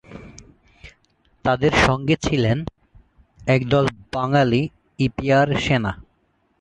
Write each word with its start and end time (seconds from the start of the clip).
তাদের 1.45 1.73
সঙ্গে 1.85 2.15
ছিলেন 2.25 2.57
একদল 3.47 3.85
বাঙালি 4.13 4.61
ইপিআর 4.99 5.47
সেনা। 5.63 5.91